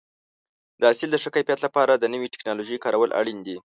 [0.79, 3.57] د حاصل د ښه کیفیت لپاره د نوې ټکنالوژۍ کارول اړین دي.